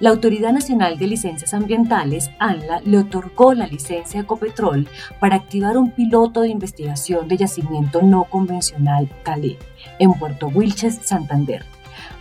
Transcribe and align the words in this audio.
La 0.00 0.10
Autoridad 0.10 0.52
Nacional 0.52 0.96
de 0.96 1.08
Licencias 1.08 1.54
Ambientales, 1.54 2.30
ANLA, 2.38 2.80
le 2.84 2.98
otorgó 2.98 3.52
la 3.52 3.66
licencia 3.66 4.20
a 4.20 4.22
Ecopetrol 4.22 4.88
para 5.18 5.34
activar 5.34 5.76
un 5.76 5.90
piloto 5.90 6.42
de 6.42 6.50
investigación 6.50 7.26
de 7.26 7.38
yacimiento 7.38 8.00
no 8.02 8.22
convencional 8.24 9.10
Calé 9.24 9.58
en 9.98 10.14
Puerto 10.14 10.46
Wilches, 10.46 11.00
Santander. 11.02 11.64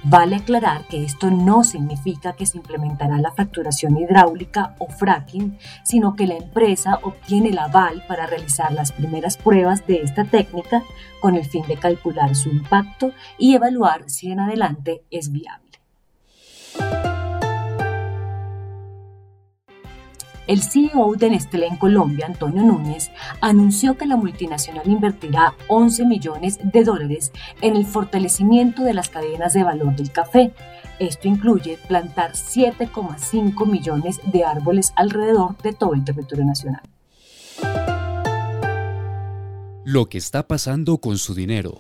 Vale 0.04 0.38
aclarar 0.38 0.88
que 0.88 1.04
esto 1.04 1.30
no 1.30 1.64
significa 1.64 2.34
que 2.34 2.48
se 2.48 2.58
implementará 2.58 3.20
la 3.20 3.32
fracturación 3.32 3.96
hidráulica 3.98 4.76
o 4.80 4.88
fracking, 4.88 5.60
sino 5.84 6.16
que 6.16 6.26
la 6.26 6.36
empresa 6.36 7.00
obtiene 7.04 7.50
el 7.50 7.60
aval 7.60 8.04
para 8.08 8.26
realizar 8.26 8.72
las 8.72 8.92
primeras 8.92 9.38
pruebas 9.38 9.86
de 9.86 10.02
esta 10.02 10.26
técnica 10.26 10.82
con 11.20 11.36
el 11.36 11.46
fin 11.46 11.64
de 11.68 11.78
calcular 11.78 12.36
su 12.36 12.50
impacto 12.50 13.12
y 13.38 13.54
evaluar 13.54 14.10
si 14.10 14.32
en 14.32 14.40
adelante 14.40 15.04
es 15.12 15.32
viable. 15.32 15.68
El 20.48 20.64
CEO 20.64 21.16
de 21.18 21.30
Nestlé 21.30 21.68
en 21.68 21.76
Colombia, 21.76 22.26
Antonio 22.26 22.64
Núñez, 22.64 23.12
anunció 23.42 23.98
que 23.98 24.06
la 24.06 24.16
multinacional 24.16 24.88
invertirá 24.88 25.54
11 25.68 26.06
millones 26.06 26.58
de 26.64 26.86
dólares 26.86 27.34
en 27.60 27.76
el 27.76 27.86
fortalecimiento 27.86 28.84
de 28.84 28.94
las 28.94 29.10
cadenas 29.10 29.52
de 29.54 29.64
valor 29.64 29.94
del 29.98 30.10
café. 30.10 30.54
Esto 31.00 31.28
incluye 31.28 31.78
plantar 31.90 32.32
7,5 32.32 33.68
millones 33.68 34.22
de 34.32 34.46
árboles 34.46 34.94
alrededor 34.96 35.58
de 35.58 35.74
todo 35.74 35.94
el 35.94 36.06
territorio 36.06 36.46
nacional. 36.46 36.82
Lo 39.84 40.08
que 40.08 40.18
está 40.18 40.48
pasando 40.48 40.98
con 41.00 41.18
su 41.18 41.36
dinero. 41.36 41.78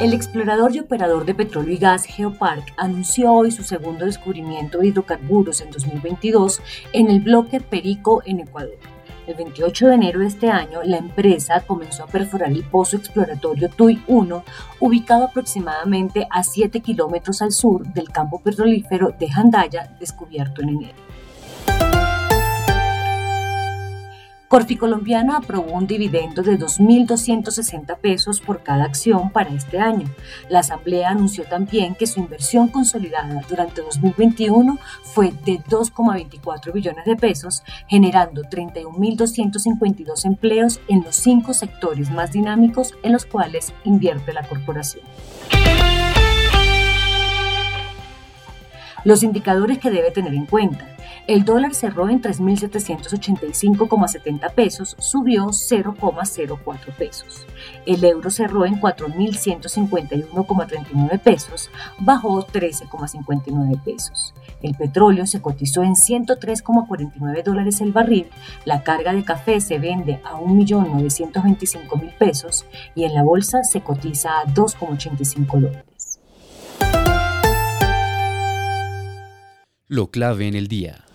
El 0.00 0.12
explorador 0.12 0.76
y 0.76 0.78
operador 0.78 1.24
de 1.24 1.34
petróleo 1.34 1.74
y 1.74 1.76
gas 1.76 2.04
Geopark 2.04 2.72
anunció 2.76 3.32
hoy 3.32 3.50
su 3.50 3.64
segundo 3.64 4.04
descubrimiento 4.04 4.78
de 4.78 4.86
hidrocarburos 4.86 5.60
en 5.60 5.72
2022 5.72 6.62
en 6.92 7.10
el 7.10 7.18
bloque 7.18 7.60
Perico 7.60 8.22
en 8.24 8.38
Ecuador. 8.38 8.78
El 9.26 9.34
28 9.34 9.88
de 9.88 9.94
enero 9.96 10.20
de 10.20 10.28
este 10.28 10.50
año, 10.50 10.84
la 10.84 10.98
empresa 10.98 11.64
comenzó 11.66 12.04
a 12.04 12.06
perforar 12.06 12.52
el 12.52 12.62
pozo 12.62 12.96
exploratorio 12.96 13.70
TUI 13.70 14.00
1, 14.06 14.44
ubicado 14.78 15.24
aproximadamente 15.24 16.28
a 16.30 16.44
7 16.44 16.78
kilómetros 16.78 17.42
al 17.42 17.50
sur 17.50 17.84
del 17.92 18.08
campo 18.10 18.40
petrolífero 18.40 19.12
de 19.18 19.28
Jandaya, 19.28 19.96
descubierto 19.98 20.62
en 20.62 20.68
enero. 20.68 21.17
Colombiana 24.48 25.36
aprobó 25.36 25.72
un 25.72 25.86
dividendo 25.86 26.42
de 26.42 26.58
2.260 26.58 27.98
pesos 27.98 28.40
por 28.40 28.62
cada 28.62 28.84
acción 28.84 29.30
para 29.30 29.50
este 29.50 29.78
año. 29.78 30.08
La 30.48 30.60
Asamblea 30.60 31.10
anunció 31.10 31.44
también 31.44 31.94
que 31.94 32.06
su 32.06 32.20
inversión 32.20 32.68
consolidada 32.68 33.42
durante 33.48 33.82
2021 33.82 34.78
fue 35.02 35.32
de 35.44 35.58
2,24 35.60 36.72
billones 36.72 37.04
de 37.04 37.16
pesos, 37.16 37.62
generando 37.88 38.42
31.252 38.42 40.24
empleos 40.24 40.80
en 40.88 41.04
los 41.04 41.16
cinco 41.16 41.52
sectores 41.52 42.10
más 42.10 42.32
dinámicos 42.32 42.94
en 43.02 43.12
los 43.12 43.26
cuales 43.26 43.74
invierte 43.84 44.32
la 44.32 44.48
corporación. 44.48 45.04
Los 49.04 49.22
indicadores 49.22 49.78
que 49.78 49.90
debe 49.90 50.10
tener 50.10 50.34
en 50.34 50.46
cuenta. 50.46 50.88
El 51.26 51.44
dólar 51.44 51.74
cerró 51.74 52.08
en 52.08 52.22
3.785,70 52.22 54.50
pesos, 54.52 54.96
subió 54.98 55.48
0,04 55.48 56.96
pesos. 56.96 57.46
El 57.84 58.02
euro 58.04 58.30
cerró 58.30 58.64
en 58.64 58.80
4.151,39 58.80 61.20
pesos, 61.20 61.68
bajó 61.98 62.46
13,59 62.46 63.82
pesos. 63.82 64.32
El 64.62 64.74
petróleo 64.74 65.26
se 65.26 65.42
cotizó 65.42 65.82
en 65.82 65.92
103,49 65.94 67.42
dólares 67.44 67.82
el 67.82 67.92
barril, 67.92 68.28
la 68.64 68.82
carga 68.82 69.12
de 69.12 69.22
café 69.22 69.60
se 69.60 69.78
vende 69.78 70.22
a 70.24 70.40
1.925.000 70.40 72.16
pesos 72.16 72.64
y 72.94 73.04
en 73.04 73.12
la 73.14 73.22
bolsa 73.22 73.62
se 73.64 73.82
cotiza 73.82 74.40
a 74.40 74.46
2,85 74.46 75.60
dólares. 75.60 75.87
Lo 79.90 80.10
clave 80.10 80.46
en 80.46 80.54
el 80.54 80.68
día. 80.68 81.06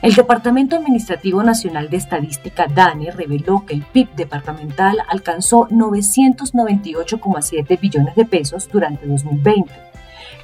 El 0.00 0.14
Departamento 0.14 0.76
Administrativo 0.76 1.42
Nacional 1.42 1.90
de 1.90 1.96
Estadística, 1.96 2.68
DANE, 2.68 3.10
reveló 3.10 3.66
que 3.66 3.74
el 3.74 3.82
PIB 3.82 4.14
departamental 4.14 4.98
alcanzó 5.08 5.66
998,7 5.70 7.80
billones 7.80 8.14
de 8.14 8.26
pesos 8.26 8.68
durante 8.70 9.08
2020. 9.08 9.72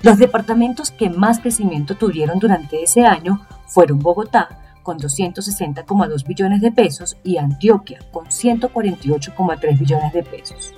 Los 0.03 0.19
departamentos 0.19 0.91
que 0.91 1.09
más 1.09 1.39
crecimiento 1.39 1.95
tuvieron 1.95 2.41
durante 2.41 2.83
ese 2.83 3.07
año 3.07 3.47
fueron 3.69 4.01
Bogotá, 4.01 4.59
con 4.83 4.99
260,2 4.99 6.27
billones 6.27 6.61
de 6.61 6.73
pesos, 6.73 7.17
y 7.23 7.37
Antioquia, 7.37 8.01
con 8.11 8.27
148,3 8.27 9.79
billones 9.79 10.13
de 10.13 10.25
pesos. 10.25 10.75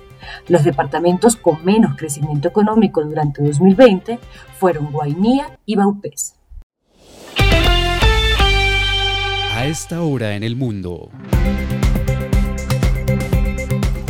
Los 0.48 0.64
departamentos 0.64 1.36
con 1.36 1.64
menos 1.64 1.96
crecimiento 1.96 2.48
económico 2.48 3.04
durante 3.04 3.42
2020 3.42 4.18
fueron 4.58 4.92
Guainía 4.92 5.58
y 5.64 5.76
Baupés. 5.76 6.34
A 9.54 9.64
esta 9.64 10.02
hora 10.02 10.34
en 10.34 10.42
el 10.42 10.54
mundo. 10.54 11.10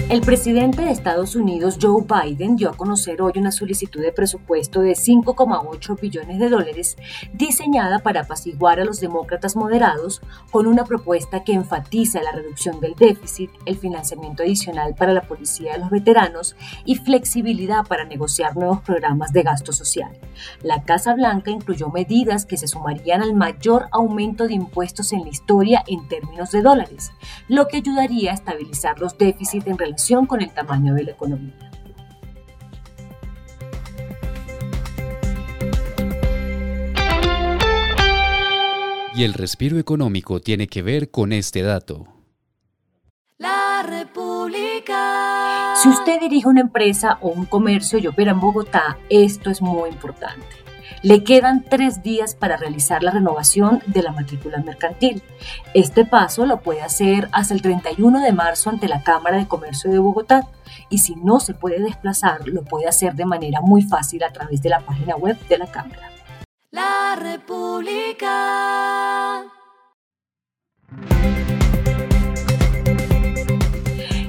El 0.08 0.20
presidente 0.20 0.82
de 0.82 0.92
Estados 0.92 1.34
Unidos, 1.34 1.78
Joe 1.82 2.04
Biden, 2.04 2.54
dio 2.54 2.70
a 2.70 2.76
conocer 2.76 3.20
hoy 3.20 3.32
una 3.34 3.50
solicitud 3.50 4.00
de 4.00 4.12
presupuesto 4.12 4.80
de 4.80 4.92
5,8 4.92 6.00
billones 6.00 6.38
de 6.38 6.48
dólares 6.48 6.96
diseñada 7.32 7.98
para 7.98 8.20
apaciguar 8.20 8.78
a 8.78 8.84
los 8.84 9.00
demócratas 9.00 9.56
moderados 9.56 10.22
con 10.52 10.68
una 10.68 10.84
propuesta 10.84 11.42
que 11.42 11.54
enfatiza 11.54 12.22
la 12.22 12.30
reducción 12.30 12.78
del 12.78 12.94
déficit, 12.94 13.50
el 13.64 13.78
financiamiento 13.78 14.44
adicional 14.44 14.94
para 14.94 15.12
la 15.12 15.22
policía 15.22 15.72
de 15.72 15.80
los 15.80 15.90
veteranos 15.90 16.54
y 16.84 16.94
flexibilidad 16.94 17.84
para 17.84 18.04
negociar 18.04 18.56
nuevos 18.56 18.82
programas 18.82 19.32
de 19.32 19.42
gasto 19.42 19.72
social. 19.72 20.16
La 20.62 20.84
Casa 20.84 21.14
Blanca 21.14 21.50
incluyó 21.50 21.88
medidas 21.88 22.46
que 22.46 22.56
se 22.56 22.68
sumarían 22.68 23.22
al 23.22 23.34
mayor 23.34 23.88
aumento 23.90 24.46
de 24.46 24.54
impuestos 24.54 25.12
en 25.12 25.22
la 25.22 25.30
historia 25.30 25.82
en 25.88 26.06
términos 26.06 26.52
de 26.52 26.62
dólares, 26.62 27.10
lo 27.48 27.66
que 27.66 27.78
ayudaría 27.78 28.30
a 28.30 28.34
estabilizar 28.34 29.00
los 29.00 29.18
déficits 29.18 29.66
en 29.66 29.76
relación 29.76 29.95
con 30.28 30.42
el 30.42 30.50
tamaño 30.50 30.94
de 30.94 31.04
la 31.04 31.10
economía. 31.12 31.70
Y 39.14 39.24
el 39.24 39.32
respiro 39.32 39.78
económico 39.78 40.40
tiene 40.40 40.66
que 40.66 40.82
ver 40.82 41.10
con 41.10 41.32
este 41.32 41.62
dato. 41.62 42.06
La 43.38 43.82
República. 43.82 45.74
Si 45.82 45.88
usted 45.88 46.20
dirige 46.20 46.46
una 46.48 46.60
empresa 46.60 47.18
o 47.22 47.28
un 47.28 47.46
comercio 47.46 47.98
y 47.98 48.06
opera 48.06 48.32
en 48.32 48.40
Bogotá, 48.40 48.98
esto 49.08 49.50
es 49.50 49.62
muy 49.62 49.88
importante. 49.88 50.46
Le 51.06 51.22
quedan 51.22 51.62
tres 51.62 52.02
días 52.02 52.34
para 52.34 52.56
realizar 52.56 53.04
la 53.04 53.12
renovación 53.12 53.80
de 53.86 54.02
la 54.02 54.10
matrícula 54.10 54.58
mercantil. 54.58 55.22
Este 55.72 56.04
paso 56.04 56.46
lo 56.46 56.62
puede 56.62 56.82
hacer 56.82 57.28
hasta 57.30 57.54
el 57.54 57.62
31 57.62 58.20
de 58.22 58.32
marzo 58.32 58.70
ante 58.70 58.88
la 58.88 59.04
Cámara 59.04 59.36
de 59.36 59.46
Comercio 59.46 59.88
de 59.88 60.00
Bogotá 60.00 60.48
y 60.90 60.98
si 60.98 61.14
no 61.14 61.38
se 61.38 61.54
puede 61.54 61.80
desplazar, 61.80 62.48
lo 62.48 62.64
puede 62.64 62.88
hacer 62.88 63.14
de 63.14 63.24
manera 63.24 63.60
muy 63.60 63.82
fácil 63.82 64.24
a 64.24 64.32
través 64.32 64.62
de 64.62 64.70
la 64.70 64.80
página 64.80 65.14
web 65.14 65.38
de 65.46 65.58
la 65.58 65.68
Cámara. 65.68 66.10
La 66.72 67.14
República. 67.14 68.24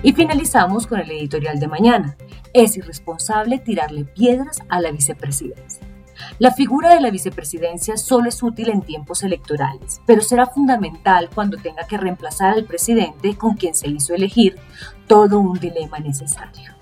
Y 0.03 0.13
finalizamos 0.13 0.85
con 0.85 0.99
el 0.99 1.09
editorial 1.09 1.59
de 1.59 1.67
mañana. 1.67 2.15
Es 2.53 2.77
irresponsable 2.77 3.57
tirarle 3.57 4.05
piedras 4.05 4.59
a 4.69 4.79
la 4.79 4.91
vicepresidencia. 4.91 5.86
La 6.39 6.51
figura 6.51 6.93
de 6.93 7.01
la 7.01 7.11
vicepresidencia 7.11 7.97
solo 7.97 8.29
es 8.29 8.41
útil 8.43 8.69
en 8.69 8.81
tiempos 8.81 9.23
electorales, 9.23 10.01
pero 10.05 10.21
será 10.21 10.45
fundamental 10.45 11.29
cuando 11.33 11.57
tenga 11.57 11.85
que 11.87 11.97
reemplazar 11.97 12.53
al 12.53 12.65
presidente 12.65 13.35
con 13.35 13.55
quien 13.55 13.75
se 13.75 13.87
hizo 13.87 14.13
elegir, 14.13 14.57
todo 15.07 15.39
un 15.39 15.59
dilema 15.59 15.99
necesario. 15.99 16.75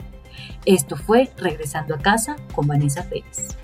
Esto 0.66 0.96
fue 0.96 1.32
Regresando 1.38 1.96
a 1.96 2.00
casa 2.00 2.36
con 2.54 2.68
Vanessa 2.68 3.04
Pérez. 3.04 3.56